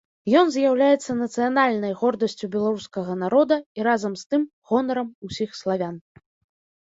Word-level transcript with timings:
Ён 0.39 0.47
з'яўляецца 0.53 1.15
нацыянальнай 1.17 1.93
гордасцю 1.99 2.45
беларускага 2.55 3.13
народа 3.23 3.57
і 3.79 3.87
разам 3.89 4.13
з 4.21 4.25
тым 4.31 4.41
гонарам 4.71 5.07
ўсіх 5.27 5.49
славян. 5.61 5.95